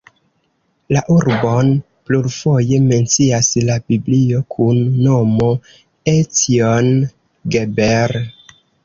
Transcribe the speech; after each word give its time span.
La 0.95 1.01
urbon 1.15 1.67
plurfoje 2.09 2.79
mencias 2.85 3.49
la 3.67 3.75
Biblio 3.93 4.41
kun 4.55 4.79
nomo 5.09 5.51
Ecjon-Geber. 6.15 8.17